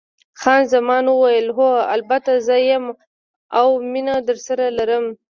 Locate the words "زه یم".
2.47-2.85